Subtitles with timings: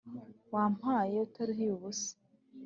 [0.53, 2.11] wampaye utaruhiye ubusa”